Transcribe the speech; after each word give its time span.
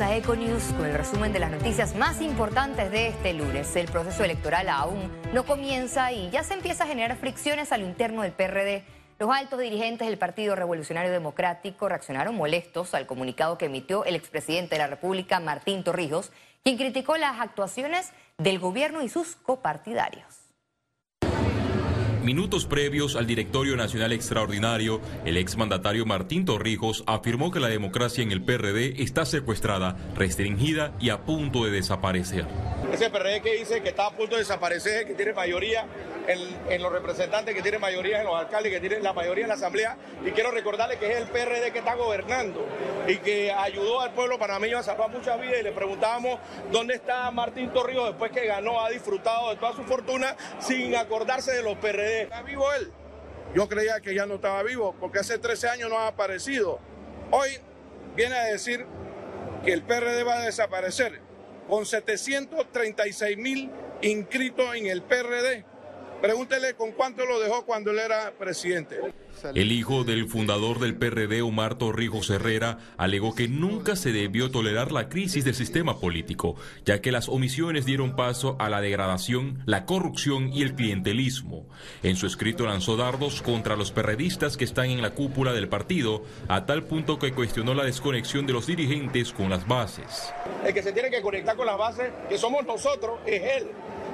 A 0.00 0.16
Econews 0.16 0.64
con 0.78 0.86
el 0.86 0.94
resumen 0.94 1.30
de 1.32 1.40
las 1.40 1.50
noticias 1.50 1.94
más 1.94 2.22
importantes 2.22 2.90
de 2.90 3.08
este 3.08 3.34
lunes. 3.34 3.76
El 3.76 3.86
proceso 3.86 4.24
electoral 4.24 4.70
aún 4.70 5.10
no 5.34 5.44
comienza 5.44 6.10
y 6.10 6.30
ya 6.30 6.42
se 6.42 6.54
empieza 6.54 6.84
a 6.84 6.86
generar 6.86 7.16
fricciones 7.18 7.70
a 7.70 7.76
lo 7.76 7.84
interno 7.84 8.22
del 8.22 8.32
PRD. 8.32 8.82
Los 9.18 9.30
altos 9.30 9.60
dirigentes 9.60 10.08
del 10.08 10.16
Partido 10.16 10.56
Revolucionario 10.56 11.12
Democrático 11.12 11.86
reaccionaron 11.86 12.34
molestos 12.34 12.94
al 12.94 13.06
comunicado 13.06 13.58
que 13.58 13.66
emitió 13.66 14.06
el 14.06 14.14
expresidente 14.14 14.76
de 14.76 14.78
la 14.78 14.86
República, 14.86 15.38
Martín 15.38 15.84
Torrijos, 15.84 16.32
quien 16.64 16.78
criticó 16.78 17.18
las 17.18 17.38
actuaciones 17.38 18.10
del 18.38 18.58
gobierno 18.58 19.02
y 19.02 19.10
sus 19.10 19.36
copartidarios. 19.36 20.39
Minutos 22.30 22.64
previos 22.64 23.16
al 23.16 23.26
directorio 23.26 23.74
nacional 23.74 24.12
extraordinario, 24.12 25.00
el 25.24 25.36
exmandatario 25.36 26.06
Martín 26.06 26.44
Torrijos 26.44 27.02
afirmó 27.08 27.50
que 27.50 27.58
la 27.58 27.66
democracia 27.66 28.22
en 28.22 28.30
el 28.30 28.40
PRD 28.40 29.02
está 29.02 29.26
secuestrada, 29.26 29.96
restringida 30.14 30.92
y 31.00 31.10
a 31.10 31.22
punto 31.22 31.64
de 31.64 31.72
desaparecer. 31.72 32.46
Ese 32.92 33.10
PRD 33.10 33.42
que 33.42 33.58
dice 33.58 33.82
que 33.82 33.88
está 33.88 34.06
a 34.06 34.10
punto 34.12 34.36
de 34.36 34.42
desaparecer, 34.42 35.08
que 35.08 35.14
tiene 35.14 35.32
mayoría 35.32 35.86
en, 36.26 36.82
los 36.82 36.92
representantes, 36.92 37.54
que 37.54 37.62
tiene 37.62 37.78
mayoría 37.78 38.20
en 38.20 38.26
los 38.26 38.36
alcaldes, 38.36 38.72
que 38.72 38.80
tiene 38.80 39.00
la 39.00 39.12
mayoría 39.12 39.44
en 39.44 39.48
la 39.48 39.54
asamblea. 39.54 39.96
Y 40.24 40.30
quiero 40.30 40.50
recordarle 40.50 40.98
que 40.98 41.10
es 41.10 41.16
el 41.18 41.28
PRD 41.28 41.72
que 41.72 41.78
está 41.78 41.94
gobernando 41.94 42.66
y 43.06 43.16
que 43.18 43.52
ayudó 43.52 44.00
al 44.00 44.12
pueblo 44.12 44.38
panameño 44.38 44.78
a 44.78 44.82
salvar 44.82 45.10
muchas 45.10 45.40
vidas. 45.40 45.56
Y 45.60 45.62
le 45.64 45.72
preguntábamos 45.72 46.38
dónde 46.70 46.94
está 46.94 47.30
Martín 47.30 47.70
Torrijos 47.70 48.08
después 48.08 48.30
que 48.32 48.46
ganó, 48.46 48.80
ha 48.80 48.90
disfrutado 48.90 49.50
de 49.50 49.56
toda 49.56 49.74
su 49.74 49.82
fortuna 49.82 50.36
sin 50.58 50.94
acordarse 50.94 51.52
de 51.52 51.62
los 51.62 51.76
PRD. 51.78 52.19
¿Está 52.22 52.42
vivo 52.42 52.72
él? 52.74 52.92
Yo 53.54 53.68
creía 53.68 54.00
que 54.00 54.14
ya 54.14 54.26
no 54.26 54.36
estaba 54.36 54.62
vivo 54.62 54.94
porque 55.00 55.18
hace 55.18 55.38
13 55.38 55.68
años 55.68 55.90
no 55.90 55.98
ha 55.98 56.08
aparecido. 56.08 56.78
Hoy 57.30 57.50
viene 58.14 58.36
a 58.36 58.44
decir 58.44 58.86
que 59.64 59.72
el 59.72 59.82
PRD 59.82 60.22
va 60.22 60.34
a 60.34 60.44
desaparecer 60.44 61.20
con 61.68 61.86
736 61.86 63.36
mil 63.38 63.70
inscritos 64.02 64.74
en 64.74 64.86
el 64.86 65.02
PRD. 65.02 65.64
Pregúntele 66.20 66.74
con 66.74 66.92
cuánto 66.92 67.24
lo 67.24 67.40
dejó 67.40 67.64
cuando 67.64 67.90
él 67.90 67.98
era 67.98 68.32
presidente. 68.32 69.00
El 69.54 69.72
hijo 69.72 70.04
del 70.04 70.28
fundador 70.28 70.78
del 70.78 70.94
PRD, 70.94 71.40
Omar 71.40 71.76
Torrijos 71.76 72.28
Herrera, 72.28 72.78
alegó 72.98 73.34
que 73.34 73.48
nunca 73.48 73.96
se 73.96 74.12
debió 74.12 74.50
tolerar 74.50 74.92
la 74.92 75.08
crisis 75.08 75.44
del 75.44 75.54
sistema 75.54 75.98
político, 75.98 76.56
ya 76.84 77.00
que 77.00 77.10
las 77.10 77.28
omisiones 77.28 77.86
dieron 77.86 78.16
paso 78.16 78.56
a 78.58 78.68
la 78.68 78.82
degradación, 78.82 79.62
la 79.64 79.86
corrupción 79.86 80.52
y 80.52 80.60
el 80.60 80.74
clientelismo. 80.74 81.66
En 82.02 82.16
su 82.16 82.26
escrito 82.26 82.66
lanzó 82.66 82.98
dardos 82.98 83.40
contra 83.40 83.76
los 83.76 83.90
perredistas 83.90 84.58
que 84.58 84.64
están 84.64 84.90
en 84.90 85.00
la 85.00 85.14
cúpula 85.14 85.54
del 85.54 85.68
partido, 85.68 86.22
a 86.48 86.66
tal 86.66 86.84
punto 86.84 87.18
que 87.18 87.32
cuestionó 87.32 87.72
la 87.72 87.84
desconexión 87.84 88.46
de 88.46 88.52
los 88.52 88.66
dirigentes 88.66 89.32
con 89.32 89.48
las 89.48 89.66
bases. 89.66 90.34
El 90.66 90.74
que 90.74 90.82
se 90.82 90.92
tiene 90.92 91.10
que 91.10 91.22
conectar 91.22 91.56
con 91.56 91.64
las 91.64 91.78
bases, 91.78 92.12
que 92.28 92.36
somos 92.36 92.66
nosotros, 92.66 93.20
es 93.24 93.42
él. 93.56 93.68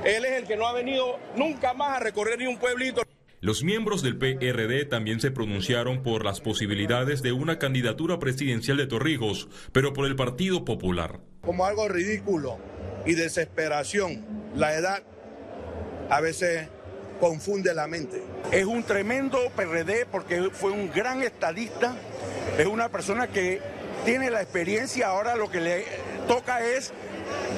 Él 0.06 0.24
es 0.24 0.32
el 0.34 0.46
que 0.46 0.56
no 0.56 0.68
ha 0.68 0.72
venido 0.72 1.18
nunca 1.34 1.74
más 1.74 1.96
a 1.96 1.98
recorrer 1.98 2.38
ni 2.38 2.46
un 2.46 2.58
pueblito. 2.58 3.02
Los 3.40 3.64
miembros 3.64 4.04
del 4.04 4.16
PRD 4.16 4.84
también 4.84 5.20
se 5.20 5.32
pronunciaron 5.32 6.04
por 6.04 6.24
las 6.24 6.40
posibilidades 6.40 7.22
de 7.22 7.32
una 7.32 7.58
candidatura 7.58 8.20
presidencial 8.20 8.76
de 8.76 8.86
Torrijos, 8.86 9.48
pero 9.72 9.92
por 9.92 10.06
el 10.06 10.14
Partido 10.14 10.64
Popular. 10.64 11.18
Como 11.40 11.66
algo 11.66 11.88
ridículo 11.88 12.58
y 13.04 13.14
desesperación, 13.14 14.24
la 14.54 14.74
edad 14.74 15.02
a 16.08 16.20
veces 16.20 16.68
confunde 17.18 17.74
la 17.74 17.88
mente. 17.88 18.22
Es 18.52 18.64
un 18.64 18.84
tremendo 18.84 19.38
PRD 19.56 20.06
porque 20.06 20.50
fue 20.52 20.70
un 20.70 20.88
gran 20.92 21.24
estadista, 21.24 21.96
es 22.56 22.66
una 22.66 22.91
persona 22.91 23.26
que 23.26 23.60
tiene 24.04 24.30
la 24.30 24.41
experiencia, 24.41 25.08
ahora 25.08 25.34
lo 25.34 25.50
que 25.50 25.60
le 25.60 25.84
toca 26.28 26.64
es 26.64 26.92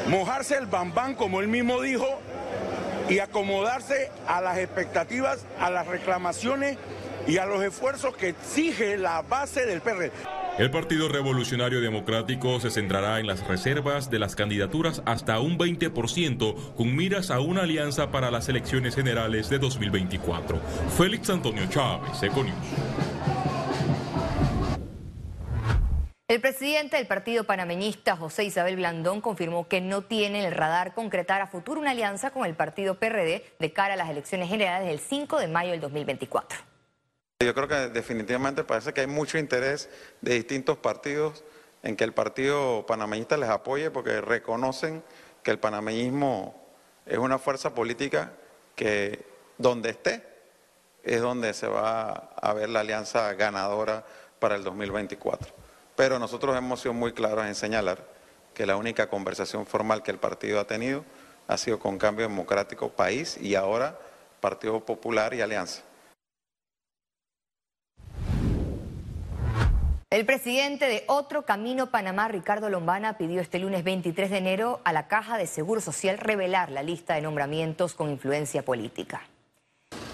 mojarse 0.09 0.57
el 0.57 0.67
bambán, 0.67 1.15
como 1.15 1.41
él 1.41 1.49
mismo 1.49 1.83
dijo, 1.83 2.21
y 3.09 3.19
acomodarse 3.21 4.11
a 4.27 4.41
las 4.41 4.59
expectativas, 4.59 5.45
a 5.59 5.71
las 5.71 5.87
reclamaciones 5.87 6.77
y 7.27 7.39
a 7.39 7.47
los 7.47 7.63
esfuerzos 7.63 8.17
que 8.17 8.31
exige 8.31 8.97
la 8.97 9.23
base 9.23 9.67
del 9.67 9.81
PRD. 9.81 10.11
El 10.59 10.73
Partido 10.73 11.09
Revolucionario 11.09 11.81
Democrático 11.81 12.59
se 12.59 12.71
centrará 12.71 13.21
en 13.21 13.29
las 13.29 13.47
reservas 13.47 14.11
de 14.11 14.19
las 14.19 14.35
candidaturas 14.35 15.03
hasta 15.05 15.39
un 15.39 15.57
20% 15.57 16.75
con 16.75 16.97
miras 16.97 17.31
a 17.31 17.39
una 17.39 17.63
alianza 17.63 18.11
para 18.11 18.33
las 18.33 18.49
elecciones 18.49 18.97
generales 18.97 19.49
de 19.51 19.61
2024. 19.61 20.61
Félix 20.97 21.31
Antonio 21.31 21.65
Chávez, 21.69 22.21
Econius. 22.25 22.57
El 26.29 26.43
presidente 26.43 26.99
del 26.99 27.07
partido 27.07 27.45
panameñista, 27.45 28.15
José 28.15 28.45
Isabel 28.45 28.77
Blandón, 28.77 29.23
confirmó 29.23 29.67
que 29.67 29.81
no 29.81 30.03
tiene 30.03 30.41
en 30.41 30.45
el 30.45 30.53
radar 30.53 30.93
concretar 30.93 31.41
a 31.41 31.47
futuro 31.47 31.81
una 31.81 31.93
alianza 31.93 32.33
con 32.33 32.45
el 32.45 32.55
partido 32.55 32.97
PRD 32.97 33.51
de 33.59 33.73
cara 33.73 33.95
a 33.95 33.97
las 33.97 34.11
elecciones 34.11 34.51
generales 34.51 34.87
del 34.89 34.99
5 34.99 35.39
de 35.39 35.49
mayo 35.49 35.71
del 35.71 35.81
2024. 35.81 36.59
Yo 37.43 37.55
creo 37.55 37.67
que 37.67 37.89
definitivamente 37.89 38.63
parece 38.63 38.93
que 38.93 39.01
hay 39.01 39.07
mucho 39.07 39.39
interés 39.39 39.89
de 40.21 40.35
distintos 40.35 40.77
partidos 40.77 41.45
en 41.83 41.97
que 41.97 42.05
el 42.05 42.13
partido 42.13 42.85
panameñista 42.85 43.39
les 43.39 43.49
apoye 43.49 43.91
porque 43.91 44.21
reconocen 44.21 45.03
que 45.43 45.51
el 45.51 45.59
panameñismo 45.59 46.63
es 47.07 47.17
una 47.17 47.39
fuerza 47.39 47.75
política 47.75 48.33
que 48.77 49.25
donde 49.57 49.89
esté 49.89 50.23
es 51.03 51.23
donde 51.23 51.55
se 51.55 51.69
va 51.69 52.11
a 52.37 52.53
ver 52.53 52.69
la 52.69 52.81
alianza 52.81 53.33
ganadora 53.33 54.05
para 54.39 54.57
el 54.57 54.65
2024 54.65 55.58
pero 55.99 56.21
nosotros 56.21 56.57
hemos 56.57 56.81
sido 56.81 56.95
muy 56.95 57.13
claros 57.13 57.45
en 57.45 57.57
señalar 57.57 57.99
que 58.55 58.67
la 58.67 58.77
única 58.77 59.11
conversación 59.11 59.67
formal 59.67 60.05
que 60.05 60.13
el 60.13 60.19
partido 60.19 60.61
ha 60.61 60.65
tenido 60.65 61.05
ha 61.49 61.57
sido 61.57 61.81
con 61.81 61.99
Cambio 61.99 62.29
Democrático 62.29 62.91
País 62.91 63.37
y 63.37 63.57
ahora 63.57 63.99
Partido 64.41 64.79
Popular 64.85 65.35
y 65.35 65.41
Alianza. 65.41 65.83
El 70.11 70.25
presidente 70.25 70.87
de 70.87 71.03
Otro 71.09 71.43
Camino 71.45 71.91
Panamá, 71.91 72.29
Ricardo 72.29 72.71
Lombana, 72.71 73.19
pidió 73.19 73.41
este 73.41 73.59
lunes 73.59 73.83
23 73.83 74.31
de 74.31 74.39
enero 74.39 74.81
a 74.85 74.93
la 74.93 75.09
Caja 75.09 75.37
de 75.37 75.49
Seguro 75.49 75.81
Social 75.81 76.19
revelar 76.19 76.71
la 76.71 76.85
lista 76.85 77.17
de 77.17 77.23
nombramientos 77.23 77.95
con 77.95 78.09
influencia 78.09 78.65
política. 78.65 79.23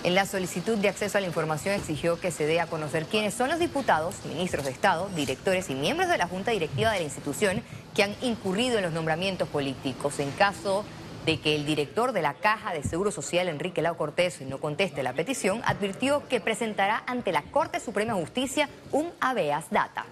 En 0.04 0.14
la 0.14 0.26
solicitud 0.26 0.76
de 0.76 0.90
acceso 0.90 1.16
a 1.16 1.22
la 1.22 1.26
información 1.26 1.74
exigió 1.74 2.20
que 2.20 2.30
se 2.30 2.44
dé 2.44 2.60
a 2.60 2.66
conocer 2.66 3.06
quiénes 3.06 3.32
son 3.32 3.48
los 3.48 3.58
diputados, 3.58 4.16
ministros 4.26 4.66
de 4.66 4.70
Estado, 4.70 5.08
directores 5.16 5.70
y 5.70 5.74
miembros 5.74 6.10
de 6.10 6.18
la 6.18 6.26
Junta 6.26 6.50
Directiva 6.50 6.92
de 6.92 6.98
la 6.98 7.04
institución 7.04 7.62
que 7.94 8.02
han 8.02 8.14
incurrido 8.20 8.76
en 8.76 8.84
los 8.84 8.92
nombramientos 8.92 9.48
políticos. 9.48 10.18
En 10.18 10.30
caso 10.32 10.84
de 11.24 11.40
que 11.40 11.54
el 11.54 11.64
director 11.64 12.12
de 12.12 12.20
la 12.20 12.34
Caja 12.34 12.74
de 12.74 12.82
Seguro 12.82 13.12
Social, 13.12 13.48
Enrique 13.48 13.80
Lau 13.80 13.96
Cortés, 13.96 14.42
no 14.42 14.58
conteste 14.58 15.02
la 15.02 15.14
petición, 15.14 15.62
advirtió 15.64 16.28
que 16.28 16.38
presentará 16.38 17.02
ante 17.06 17.32
la 17.32 17.40
Corte 17.40 17.80
Suprema 17.80 18.12
de 18.12 18.20
Justicia 18.20 18.68
un 18.92 19.10
habeas 19.20 19.70
data. 19.70 20.04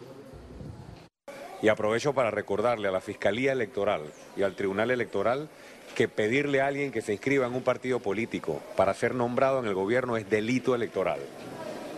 Y 1.63 1.69
aprovecho 1.69 2.13
para 2.13 2.33
recordarle 2.33 2.89
a 2.89 2.93
la 2.93 3.01
Fiscalía 3.01 3.53
Electoral 3.53 4.03
y 4.37 4.43
al 4.43 4.57
Tribunal 4.57 4.91
Electoral 4.91 5.49
que 5.95 6.09
pedirle 6.09 6.61
a 6.61 6.67
alguien 6.67 6.91
que 6.91 7.03
se 7.03 7.13
inscriba 7.13 7.47
en 7.47 7.55
un 7.55 7.63
partido 7.63 8.01
político 8.01 8.61
para 8.77 8.95
ser 8.95 9.15
nombrado 9.15 9.61
en 9.61 9.67
el 9.67 9.75
gobierno 9.75 10.17
es 10.17 10.29
delito 10.29 10.75
electoral. 10.75 11.21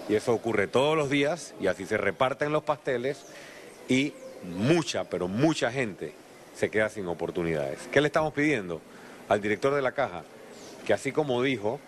Y 0.08 0.14
eso 0.16 0.34
ocurre 0.34 0.66
todos 0.66 0.96
los 0.96 1.08
días 1.08 1.54
y 1.60 1.68
así 1.68 1.86
se 1.86 1.96
reparten 1.96 2.52
los 2.52 2.62
pasteles 2.64 3.24
y 3.88 4.12
mucha, 4.42 5.04
pero 5.04 5.28
mucha 5.28 5.72
gente 5.72 6.12
se 6.54 6.70
queda 6.70 6.88
sin 6.90 7.06
oportunidades. 7.08 7.88
¿Qué 7.90 8.00
le 8.00 8.08
estamos 8.08 8.34
pidiendo 8.34 8.82
al 9.28 9.40
director 9.40 9.74
de 9.74 9.82
la 9.82 9.92
caja? 9.92 10.24
Que 10.86 10.92
así 10.92 11.10
como 11.12 11.42
dijo 11.42 11.80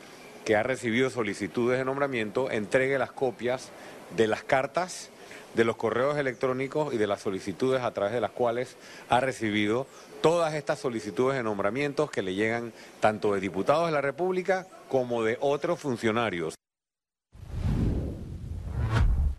que 0.47 0.57
ha 0.57 0.63
recibido 0.63 1.11
solicitudes 1.11 1.79
de 1.79 1.85
nombramiento, 1.85 2.51
entregue 2.51 2.99
las 2.99 3.13
copias 3.13 3.71
de 4.17 4.29
las 4.29 4.43
cartas 4.45 5.11
de 5.57 5.65
los 5.65 5.77
correos 5.77 6.19
electrónicos 6.19 6.93
y 6.93 6.99
de 6.99 7.07
las 7.07 7.23
solicitudes 7.23 7.83
a 7.83 7.91
través 7.93 8.13
de 8.13 8.21
las 8.21 8.31
cuales 8.31 8.77
ha 9.09 9.21
recibido 9.21 9.87
todas 10.21 10.55
estas 10.55 10.79
solicitudes 10.79 11.37
de 11.37 11.43
nombramientos 11.43 12.11
que 12.11 12.23
le 12.23 12.35
llegan 12.35 12.73
tanto 13.01 13.35
de 13.35 13.41
diputados 13.41 13.87
de 13.87 13.93
la 13.93 14.03
República 14.03 14.67
como 14.89 15.25
de 15.25 15.39
otros 15.41 15.81
funcionarios. 15.81 16.55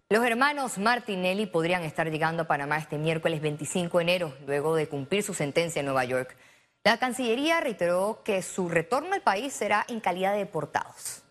Los 0.09 0.25
hermanos 0.25 0.77
Martinelli 0.77 1.45
podrían 1.45 1.83
estar 1.83 2.09
llegando 2.09 2.43
a 2.43 2.47
Panamá 2.47 2.77
este 2.77 2.97
miércoles 2.97 3.41
25 3.41 3.97
de 3.97 4.03
enero, 4.03 4.33
luego 4.47 4.75
de 4.75 4.87
cumplir 4.87 5.21
su 5.21 5.33
sentencia 5.33 5.81
en 5.81 5.85
Nueva 5.85 6.05
York. 6.05 6.35
La 6.83 6.97
Cancillería 6.97 7.59
reiteró 7.59 8.21
que 8.23 8.41
su 8.41 8.69
retorno 8.69 9.13
al 9.13 9.21
país 9.21 9.53
será 9.53 9.85
en 9.89 9.99
calidad 9.99 10.31
de 10.31 10.39
deportados. 10.39 11.26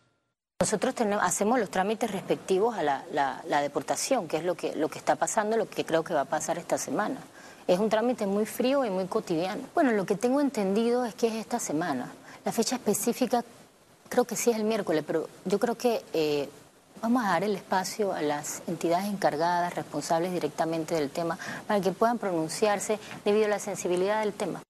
Nosotros 0.59 0.95
hacemos 1.21 1.61
los 1.61 1.71
trámites 1.71 2.11
respectivos 2.11 2.77
a 2.77 2.83
la, 2.83 3.61
deportación, 3.61 4.27
que 4.27 4.39
es 4.39 4.45
lo 4.45 4.55
que, 4.57 4.73
está 4.95 5.15
pasando, 5.15 5.57
lo 5.57 5.69
que 5.69 5.85
creo 5.85 6.03
que 6.03 6.15
va 6.15 6.23
a 6.23 6.25
pasar 6.25 6.57
esta 6.59 6.79
semana. 6.79 7.19
Es 7.67 7.79
un 7.79 7.89
trámite 7.89 8.27
muy 8.27 8.47
frío 8.47 8.85
y 8.85 8.91
muy 8.91 9.07
cotidiano. 9.07 9.63
Bueno, 9.75 9.93
lo 9.93 10.07
que 10.07 10.17
tengo 10.17 10.41
entendido 10.41 11.05
es 11.05 11.15
que 11.15 11.29
es 11.29 11.35
esta 11.35 11.59
semana. 11.59 12.11
La 12.45 12.53
fecha 12.53 12.77
específica 12.77 13.45
creo 14.09 14.25
que 14.25 14.35
sí 14.35 14.51
es 14.51 14.57
el 14.57 14.65
miércoles, 14.65 15.05
pero 15.07 15.29
yo 15.45 15.59
creo 15.59 15.77
que 15.77 16.03
eh, 16.13 16.49
Vamos 17.03 17.25
a 17.25 17.29
dar 17.29 17.45
el 17.45 17.55
espacio 17.55 18.15
a 18.15 18.23
las 18.23 18.63
entidades 18.67 19.07
encargadas, 19.07 19.75
responsables 19.75 20.33
directamente 20.33 20.95
del 20.95 21.11
tema, 21.11 21.39
para 21.67 21.79
que 21.79 21.93
puedan 21.93 22.17
pronunciarse 22.17 22.99
debido 23.23 23.45
a 23.45 23.49
la 23.51 23.59
sensibilidad 23.59 24.21
del 24.21 24.33
tema. 24.33 24.63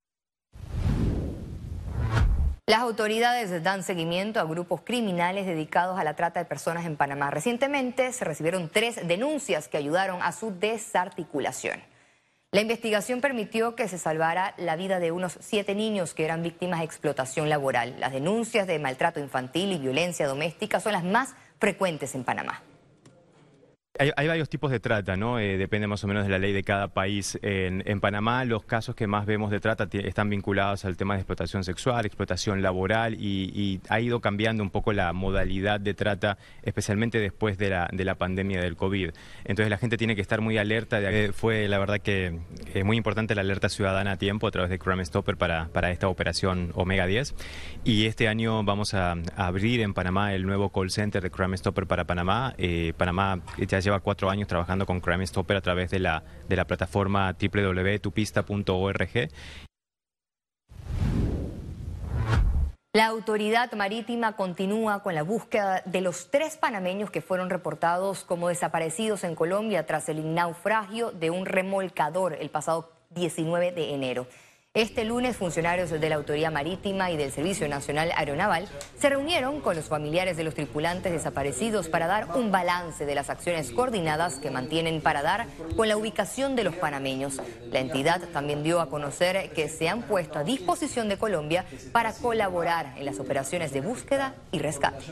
Las 2.69 2.81
autoridades 2.81 3.63
dan 3.63 3.85
seguimiento 3.85 4.41
a 4.41 4.45
grupos 4.45 4.81
criminales 4.81 5.47
dedicados 5.47 6.01
a 6.01 6.03
la 6.03 6.17
trata 6.17 6.41
de 6.41 6.47
personas 6.47 6.85
en 6.85 6.97
Panamá. 6.97 7.31
Recientemente 7.31 8.13
se 8.13 8.25
recibieron 8.25 8.69
tres 8.69 9.07
denuncias 9.07 9.69
que 9.69 9.77
ayudaron 9.77 10.21
a 10.21 10.33
su 10.33 10.51
desarticulación. 10.59 11.81
La 12.51 12.61
investigación 12.61 13.21
permitió 13.21 13.77
que 13.77 13.87
se 13.87 13.99
salvara 13.99 14.53
la 14.57 14.75
vida 14.75 14.99
de 14.99 15.13
unos 15.13 15.39
siete 15.41 15.77
niños 15.77 16.13
que 16.13 16.25
eran 16.25 16.43
víctimas 16.43 16.81
de 16.81 16.87
explotación 16.87 17.49
laboral. 17.49 18.01
Las 18.01 18.13
denuncias 18.13 18.67
de 18.67 18.81
maltrato 18.81 19.21
infantil 19.21 19.71
y 19.71 19.79
violencia 19.79 20.27
doméstica 20.27 20.81
son 20.81 20.95
las 20.95 21.05
más 21.05 21.37
frecuentes 21.61 22.17
en 22.17 22.25
Panamá. 22.25 22.65
Hay, 23.99 24.29
varios 24.29 24.49
tipos 24.51 24.71
de 24.71 24.79
trata, 24.79 25.17
¿no? 25.17 25.39
Eh, 25.39 25.57
depende 25.57 25.87
más 25.87 26.05
o 26.05 26.07
menos 26.07 26.25
de 26.25 26.31
la 26.31 26.39
ley 26.39 26.53
de 26.53 26.63
cada 26.63 26.89
país. 26.89 27.39
En, 27.43 28.01
Panamá 28.01 28.45
los 28.45 28.65
casos 28.65 28.95
que 28.95 29.07
más 29.07 29.25
vemos 29.25 29.51
de 29.51 29.59
trata 29.59 29.89
están 29.93 30.29
vinculados 30.29 30.85
al 30.85 30.97
tema 30.97 31.15
de 31.15 31.21
explotación 31.21 31.65
sexual, 31.65 32.05
explotación 32.05 32.63
laboral 32.63 33.15
y, 33.15 33.81
ha 33.89 34.01
ido 34.01 34.21
cambiando 34.21 34.63
un 34.63 34.71
poco 34.71 34.93
la 34.93 35.13
modalidad 35.13 35.81
de 35.81 35.95
trata, 35.95 36.37
especialmente 36.63 37.19
después 37.19 37.57
de 37.59 37.71
la, 37.71 37.89
de 37.91 38.05
la 38.05 38.17
pandemia 38.17 38.61
del 38.61 38.77
COVID. 38.77 39.11
Entonces 39.45 39.71
la 39.71 39.79
gente 39.79 39.97
tiene 39.97 40.15
que 40.15 40.23
estar 40.23 40.41
muy 40.41 40.59
alerta. 40.59 41.01
Fue 41.33 41.67
la 41.69 41.79
verdad 41.79 41.99
que 42.01 42.39
es 42.75 42.85
muy 42.85 42.97
importante 42.97 43.35
la 43.35 43.41
alerta 43.41 43.69
ciudadana 43.69 44.13
a 44.13 44.17
tiempo 44.19 44.47
a 44.47 44.51
través 44.51 44.71
de 44.71 44.79
Crime 44.79 45.05
Stopper 45.05 45.37
para, 45.37 45.69
para 45.69 45.91
esta 45.91 46.09
operación 46.09 46.71
Omega 46.75 47.07
10. 47.07 47.35
Y 47.85 48.07
este 48.07 48.29
año 48.29 48.63
vamos 48.63 48.95
a, 48.95 49.15
abrir 49.37 49.81
en 49.81 49.95
Panamá 49.95 50.35
el 50.35 50.45
nuevo 50.45 50.71
call 50.71 50.91
center 50.91 51.23
de 51.23 51.31
Crime 51.31 51.57
Stopper 51.57 51.87
para 51.87 52.05
Panamá. 52.05 52.55
Eh, 52.59 52.93
Panamá 52.97 53.41
ya 53.67 53.81
lleva 53.87 54.01
cuatro 54.01 54.29
años 54.31 54.49
trabajando 54.49 54.85
con 54.87 55.01
Crime 55.01 55.27
Stopper 55.27 55.57
a 55.57 55.61
través 55.61 55.91
de 55.91 56.01
la, 56.01 56.23
de 56.49 56.57
la 56.57 56.67
plataforma 56.67 57.35
www.tupista.org. 57.41 59.31
La 62.93 63.07
autoridad 63.07 63.71
marítima 63.73 64.37
continúa 64.37 65.03
con 65.03 65.15
la 65.15 65.23
búsqueda 65.23 65.83
de 65.85 66.01
los 66.01 66.31
tres 66.31 66.57
panameños 66.57 67.11
que 67.11 67.21
fueron 67.21 67.51
reportados 67.51 68.25
como 68.25 68.49
desaparecidos 68.49 69.23
en 69.23 69.35
Colombia 69.35 69.85
tras 69.85 70.09
el 70.09 70.33
naufragio 70.35 71.11
de 71.13 71.29
un 71.29 71.45
remolcador 71.45 72.33
el 72.41 72.49
pasado 72.49 72.91
19 73.11 73.73
de 73.73 73.93
enero. 73.93 74.27
Este 74.77 75.07
lunes, 75.07 75.39
funcionarios 75.39 75.89
de 75.89 76.09
la 76.11 76.17
Autoridad 76.17 76.53
Marítima 76.53 77.11
y 77.11 77.17
del 77.17 77.33
Servicio 77.33 77.67
Nacional 77.67 78.13
Aeronaval 78.15 78.69
se 78.99 79.09
reunieron 79.09 79.63
con 79.63 79.75
los 79.75 79.87
familiares 79.87 80.37
de 80.37 80.45
los 80.45 80.53
tripulantes 80.53 81.13
desaparecidos 81.13 81.89
para 81.89 82.07
dar 82.07 82.37
un 82.37 82.53
balance 82.53 83.07
de 83.07 83.15
las 83.15 83.31
acciones 83.31 83.71
coordinadas 83.71 84.35
que 84.35 84.51
mantienen 84.51 85.01
para 85.01 85.23
dar 85.23 85.47
con 85.79 85.89
la 85.89 85.97
ubicación 85.97 86.57
de 86.57 86.65
los 86.65 86.75
panameños. 86.75 87.41
La 87.73 87.81
entidad 87.81 88.21
también 88.35 88.63
dio 88.63 88.83
a 88.83 88.91
conocer 88.91 89.51
que 89.55 89.71
se 89.71 89.89
han 89.89 90.03
puesto 90.03 90.41
a 90.41 90.45
disposición 90.45 91.09
de 91.09 91.17
Colombia 91.17 91.65
para 91.93 92.13
colaborar 92.13 92.93
en 92.99 93.07
las 93.07 93.19
operaciones 93.19 93.73
de 93.73 93.81
búsqueda 93.81 94.35
y 94.53 94.59
rescate. 94.59 95.07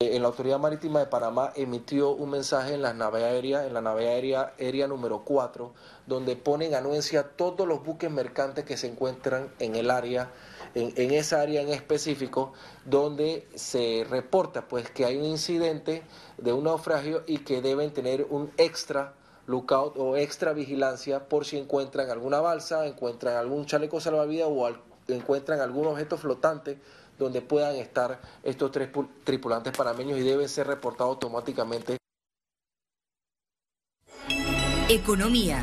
En 0.00 0.22
la 0.22 0.28
Autoridad 0.28 0.58
Marítima 0.58 0.98
de 0.98 1.06
Panamá 1.06 1.52
emitió 1.54 2.10
un 2.10 2.30
mensaje 2.30 2.74
en 2.74 2.82
la 2.82 2.92
nave 2.92 3.24
aérea, 3.24 3.64
en 3.64 3.74
la 3.74 3.80
nave 3.80 4.08
aérea, 4.08 4.52
aérea 4.58 4.88
número 4.88 5.24
4, 5.24 5.72
donde 6.06 6.34
ponen 6.34 6.74
anuencia 6.74 7.22
todos 7.36 7.66
los 7.66 7.84
buques 7.84 8.10
mercantes 8.10 8.64
que 8.64 8.76
se 8.76 8.88
encuentran 8.88 9.52
en 9.60 9.76
el 9.76 9.90
área, 9.90 10.32
en, 10.74 11.12
esa 11.12 11.40
área 11.40 11.62
en 11.62 11.68
específico, 11.68 12.52
donde 12.84 13.46
se 13.54 14.04
reporta 14.10 14.66
pues 14.66 14.90
que 14.90 15.04
hay 15.04 15.16
un 15.16 15.24
incidente 15.24 16.02
de 16.38 16.52
un 16.52 16.64
naufragio 16.64 17.22
y 17.26 17.38
que 17.38 17.62
deben 17.62 17.92
tener 17.92 18.26
un 18.28 18.50
extra 18.56 19.14
lookout 19.46 19.96
o 19.96 20.16
extra 20.16 20.52
vigilancia 20.52 21.28
por 21.28 21.44
si 21.44 21.56
encuentran 21.56 22.10
alguna 22.10 22.40
balsa, 22.40 22.86
encuentran 22.86 23.36
algún 23.36 23.64
chaleco 23.64 24.00
salvavidas 24.00 24.48
o 24.50 24.68
encuentran 25.06 25.60
algún 25.60 25.86
objeto 25.86 26.16
flotante 26.16 26.78
donde 27.18 27.42
puedan 27.42 27.76
estar 27.76 28.20
estos 28.42 28.70
tres 28.72 28.88
tripulantes 29.24 29.76
panameños 29.76 30.18
y 30.18 30.22
deben 30.22 30.48
ser 30.48 30.66
reportados 30.66 31.14
automáticamente. 31.14 31.96
Economía. 34.88 35.62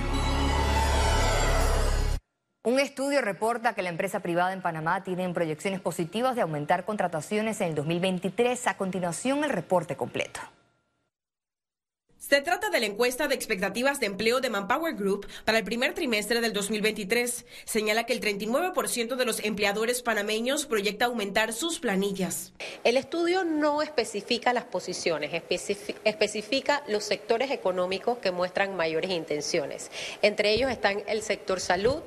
Un 2.63 2.79
estudio 2.79 3.21
reporta 3.21 3.73
que 3.73 3.81
la 3.81 3.89
empresa 3.89 4.19
privada 4.19 4.53
en 4.53 4.61
Panamá 4.61 5.03
tiene 5.03 5.27
proyecciones 5.33 5.81
positivas 5.81 6.35
de 6.35 6.41
aumentar 6.41 6.85
contrataciones 6.85 7.59
en 7.61 7.69
el 7.69 7.75
2023. 7.75 8.67
A 8.67 8.77
continuación, 8.77 9.43
el 9.43 9.49
reporte 9.49 9.95
completo. 9.95 10.41
Se 12.21 12.39
trata 12.39 12.69
de 12.69 12.79
la 12.79 12.85
encuesta 12.85 13.27
de 13.27 13.33
expectativas 13.33 13.99
de 13.99 14.05
empleo 14.05 14.41
de 14.41 14.51
Manpower 14.51 14.93
Group 14.93 15.25
para 15.43 15.57
el 15.57 15.63
primer 15.63 15.95
trimestre 15.95 16.39
del 16.39 16.53
2023. 16.53 17.47
Señala 17.65 18.05
que 18.05 18.13
el 18.13 18.21
39% 18.21 19.15
de 19.15 19.25
los 19.25 19.43
empleadores 19.43 20.03
panameños 20.03 20.67
proyecta 20.67 21.05
aumentar 21.05 21.51
sus 21.51 21.79
planillas. 21.79 22.53
El 22.83 22.97
estudio 22.97 23.43
no 23.43 23.81
especifica 23.81 24.53
las 24.53 24.65
posiciones, 24.65 25.31
especifica 26.03 26.83
los 26.87 27.03
sectores 27.03 27.49
económicos 27.49 28.19
que 28.19 28.29
muestran 28.29 28.75
mayores 28.75 29.09
intenciones. 29.09 29.89
Entre 30.21 30.53
ellos 30.53 30.69
están 30.69 31.03
el 31.07 31.23
sector 31.23 31.59
salud, 31.59 32.03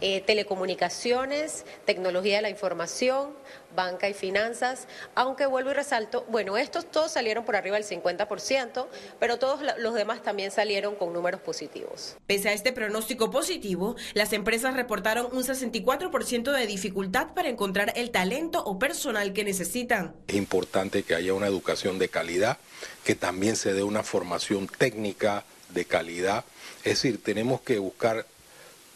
eh, 0.00 0.20
telecomunicaciones, 0.22 1.64
tecnología 1.84 2.36
de 2.36 2.42
la 2.42 2.50
información, 2.50 3.34
banca 3.74 4.08
y 4.08 4.14
finanzas, 4.14 4.88
aunque 5.14 5.46
vuelvo 5.46 5.70
y 5.70 5.74
resalto, 5.74 6.24
bueno, 6.28 6.56
estos 6.56 6.90
todos 6.90 7.12
salieron 7.12 7.44
por 7.44 7.56
arriba 7.56 7.76
del 7.76 7.86
50%, 7.86 8.86
pero 9.18 9.38
todos 9.38 9.60
los 9.78 9.94
demás 9.94 10.22
también 10.22 10.50
salieron 10.50 10.94
con 10.96 11.12
números 11.12 11.40
positivos. 11.40 12.16
Pese 12.26 12.48
a 12.48 12.52
este 12.52 12.72
pronóstico 12.72 13.30
positivo, 13.30 13.96
las 14.14 14.32
empresas 14.32 14.74
reportaron 14.74 15.28
un 15.32 15.42
64% 15.42 16.52
de 16.52 16.66
dificultad 16.66 17.28
para 17.34 17.48
encontrar 17.48 17.92
el 17.96 18.10
talento 18.10 18.62
o 18.64 18.78
personal 18.78 19.32
que 19.32 19.44
necesitan. 19.44 20.14
Es 20.28 20.36
importante 20.36 21.02
que 21.02 21.14
haya 21.14 21.34
una 21.34 21.46
educación 21.46 21.98
de 21.98 22.08
calidad, 22.08 22.58
que 23.04 23.14
también 23.14 23.56
se 23.56 23.72
dé 23.72 23.82
una 23.82 24.02
formación 24.02 24.66
técnica 24.66 25.44
de 25.70 25.84
calidad. 25.84 26.44
Es 26.78 27.02
decir, 27.02 27.22
tenemos 27.22 27.60
que 27.60 27.78
buscar 27.78 28.26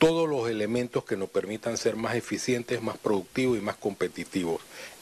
todos 0.04 0.28
los 0.28 0.50
elementos 0.50 1.02
que 1.04 1.16
nos 1.16 1.30
permitan 1.30 1.78
ser 1.78 1.96
más 1.96 2.14
eficientes, 2.14 2.82
más 2.82 2.98
productivos 2.98 3.56
y 3.56 3.62
más 3.62 3.76
competitivos. 3.76 4.60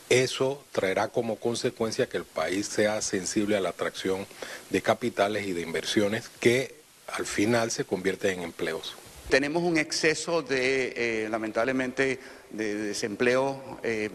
Eso 0.09 0.63
traerá 0.71 1.09
como 1.09 1.41
consecuencia 1.41 2.09
que 2.09 2.19
el 2.19 2.25
país 2.25 2.69
sea 2.69 3.03
sensible 3.03 3.57
a 3.57 3.61
la 3.61 3.71
atracción 3.71 4.25
de 4.71 4.81
capitales 4.81 5.45
y 5.49 5.55
de 5.55 5.63
inversiones 5.63 6.31
que 6.39 6.77
al 7.09 7.27
final 7.27 7.73
se 7.73 7.85
convierten 7.85 8.39
en 8.39 8.45
empleos. 8.45 8.95
Tenemos 9.29 9.65
un 9.65 9.77
exceso 9.77 10.41
de, 10.41 10.93
eh, 10.95 11.29
lamentablemente, 11.29 12.21
de 12.51 12.75
desempleo, 12.77 13.81
eh, 13.83 14.09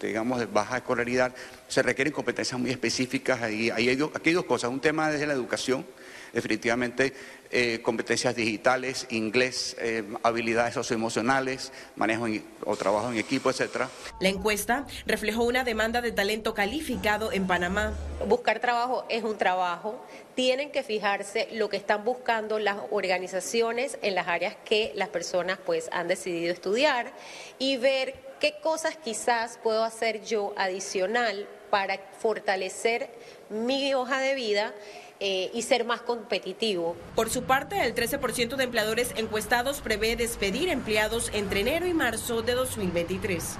digamos, 0.00 0.40
de 0.40 0.46
baja 0.46 0.78
escolaridad. 0.78 1.34
Se 1.68 1.82
requieren 1.82 2.14
competencias 2.14 2.58
muy 2.58 2.70
específicas. 2.70 3.50
Y 3.50 3.70
hay, 3.70 3.90
aquí 3.90 4.30
hay 4.30 4.34
dos 4.34 4.46
cosas. 4.46 4.70
Un 4.70 4.80
tema 4.80 5.10
desde 5.10 5.26
la 5.26 5.34
educación, 5.34 5.84
definitivamente 6.32 7.12
eh, 7.50 7.80
competencias 7.82 8.36
digitales, 8.36 9.06
inglés, 9.08 9.74
eh, 9.80 10.04
habilidades 10.22 10.74
socioemocionales, 10.74 11.72
manejo 11.96 12.26
o 12.66 12.76
trabajo 12.76 13.10
en 13.10 13.16
equipo, 13.16 13.48
etcétera. 13.48 13.88
La 14.20 14.28
encuesta 14.28 14.86
reflejó 15.06 15.44
una 15.44 15.64
demanda 15.64 16.02
de 16.02 16.12
talento 16.12 16.52
calificado 16.52 17.32
en 17.32 17.46
Panamá. 17.46 17.94
Buscar 18.26 18.60
trabajo 18.60 19.06
es 19.08 19.24
un 19.24 19.38
trabajo. 19.38 20.04
Tienen 20.34 20.70
que 20.70 20.82
fijarse 20.82 21.48
lo 21.52 21.70
que 21.70 21.78
están 21.78 22.04
buscando 22.04 22.58
las 22.58 22.76
organizaciones 22.90 23.98
en 24.02 24.14
las 24.14 24.28
áreas 24.28 24.54
que 24.66 24.92
las 24.94 25.08
personas 25.08 25.58
pues 25.64 25.88
han 25.90 26.06
decidido 26.06 26.52
estudiar 26.52 27.12
y 27.58 27.78
ver 27.78 28.14
qué 28.40 28.56
cosas 28.62 28.96
quizás 28.96 29.58
puedo 29.62 29.84
hacer 29.84 30.22
yo 30.22 30.52
adicional 30.58 31.48
para 31.70 31.98
fortalecer 32.18 33.08
mi 33.50 33.94
hoja 33.94 34.20
de 34.20 34.34
vida 34.34 34.74
eh, 35.20 35.50
y 35.52 35.62
ser 35.62 35.84
más 35.84 36.00
competitivo. 36.02 36.96
Por 37.14 37.30
su 37.30 37.44
parte, 37.44 37.84
el 37.84 37.94
13% 37.94 38.56
de 38.56 38.64
empleadores 38.64 39.12
encuestados 39.16 39.80
prevé 39.80 40.16
despedir 40.16 40.68
empleados 40.68 41.30
entre 41.32 41.60
enero 41.60 41.86
y 41.86 41.94
marzo 41.94 42.42
de 42.42 42.54
2023. 42.54 43.56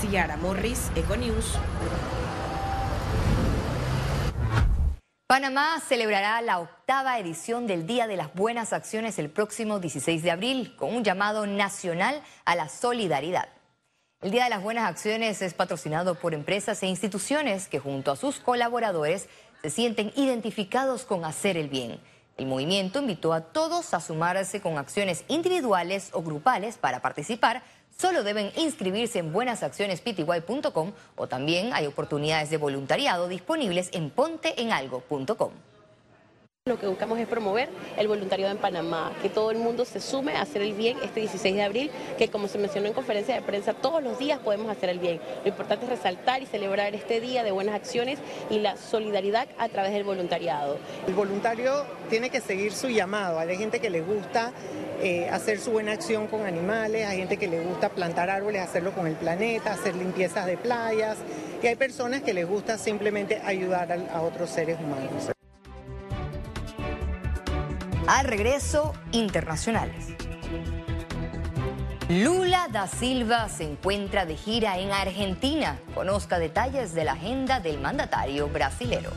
Ciara 0.00 0.36
Morris, 0.36 0.90
Econews. 0.94 1.54
Panamá 5.26 5.80
celebrará 5.80 6.42
la 6.42 6.60
octava 6.60 7.18
edición 7.18 7.66
del 7.66 7.86
Día 7.86 8.06
de 8.06 8.16
las 8.16 8.34
Buenas 8.34 8.74
Acciones 8.74 9.18
el 9.18 9.30
próximo 9.30 9.80
16 9.80 10.22
de 10.22 10.30
abril 10.30 10.76
con 10.76 10.94
un 10.94 11.02
llamado 11.02 11.46
nacional 11.46 12.22
a 12.44 12.54
la 12.54 12.68
solidaridad. 12.68 13.48
El 14.20 14.30
Día 14.30 14.44
de 14.44 14.50
las 14.50 14.62
Buenas 14.62 14.88
Acciones 14.88 15.42
es 15.42 15.52
patrocinado 15.52 16.14
por 16.14 16.34
empresas 16.34 16.82
e 16.82 16.86
instituciones 16.86 17.68
que 17.68 17.78
junto 17.78 18.10
a 18.10 18.16
sus 18.16 18.38
colaboradores 18.38 19.28
se 19.64 19.70
sienten 19.70 20.12
identificados 20.14 21.06
con 21.06 21.24
hacer 21.24 21.56
el 21.56 21.70
bien. 21.70 21.98
El 22.36 22.44
movimiento 22.44 22.98
invitó 22.98 23.32
a 23.32 23.40
todos 23.40 23.94
a 23.94 24.00
sumarse 24.00 24.60
con 24.60 24.76
acciones 24.76 25.24
individuales 25.26 26.10
o 26.12 26.22
grupales 26.22 26.76
para 26.76 27.00
participar. 27.00 27.62
Solo 27.96 28.24
deben 28.24 28.52
inscribirse 28.56 29.20
en 29.20 29.32
buenasaccionespty.com 29.32 30.92
o 31.16 31.26
también 31.28 31.72
hay 31.72 31.86
oportunidades 31.86 32.50
de 32.50 32.58
voluntariado 32.58 33.26
disponibles 33.26 33.88
en 33.92 34.10
ponteenalgo.com. 34.10 35.52
Lo 36.66 36.78
que 36.78 36.86
buscamos 36.86 37.18
es 37.18 37.26
promover 37.26 37.68
el 37.98 38.08
voluntariado 38.08 38.50
en 38.50 38.56
Panamá, 38.56 39.12
que 39.20 39.28
todo 39.28 39.50
el 39.50 39.58
mundo 39.58 39.84
se 39.84 40.00
sume 40.00 40.32
a 40.32 40.40
hacer 40.40 40.62
el 40.62 40.72
bien 40.72 40.96
este 41.04 41.20
16 41.20 41.56
de 41.56 41.62
abril, 41.62 41.90
que 42.16 42.28
como 42.28 42.48
se 42.48 42.56
mencionó 42.56 42.86
en 42.86 42.94
conferencia 42.94 43.34
de 43.34 43.42
prensa, 43.42 43.74
todos 43.74 44.02
los 44.02 44.18
días 44.18 44.38
podemos 44.38 44.70
hacer 44.70 44.88
el 44.88 44.98
bien. 44.98 45.20
Lo 45.42 45.50
importante 45.50 45.84
es 45.84 45.90
resaltar 45.90 46.42
y 46.42 46.46
celebrar 46.46 46.94
este 46.94 47.20
día 47.20 47.42
de 47.42 47.50
buenas 47.50 47.74
acciones 47.74 48.18
y 48.48 48.60
la 48.60 48.78
solidaridad 48.78 49.46
a 49.58 49.68
través 49.68 49.92
del 49.92 50.04
voluntariado. 50.04 50.78
El 51.06 51.12
voluntario 51.12 51.84
tiene 52.08 52.30
que 52.30 52.40
seguir 52.40 52.72
su 52.72 52.88
llamado. 52.88 53.38
Hay 53.38 53.58
gente 53.58 53.78
que 53.78 53.90
le 53.90 54.00
gusta 54.00 54.54
eh, 55.02 55.28
hacer 55.28 55.60
su 55.60 55.70
buena 55.70 55.92
acción 55.92 56.28
con 56.28 56.46
animales, 56.46 57.06
hay 57.06 57.18
gente 57.18 57.36
que 57.36 57.46
le 57.46 57.60
gusta 57.60 57.90
plantar 57.90 58.30
árboles, 58.30 58.62
hacerlo 58.62 58.92
con 58.92 59.06
el 59.06 59.16
planeta, 59.16 59.74
hacer 59.74 59.96
limpiezas 59.96 60.46
de 60.46 60.56
playas, 60.56 61.18
y 61.62 61.66
hay 61.66 61.76
personas 61.76 62.22
que 62.22 62.32
les 62.32 62.48
gusta 62.48 62.78
simplemente 62.78 63.42
ayudar 63.44 63.92
a 63.92 64.22
otros 64.22 64.48
seres 64.48 64.78
humanos. 64.80 65.33
Al 68.06 68.26
regreso, 68.26 68.92
internacionales. 69.12 70.14
Lula 72.10 72.68
da 72.70 72.86
Silva 72.86 73.48
se 73.48 73.64
encuentra 73.64 74.26
de 74.26 74.36
gira 74.36 74.78
en 74.78 74.92
Argentina. 74.92 75.78
Conozca 75.94 76.38
detalles 76.38 76.92
de 76.92 77.04
la 77.04 77.12
agenda 77.12 77.60
del 77.60 77.80
mandatario 77.80 78.48
brasilero. 78.48 79.10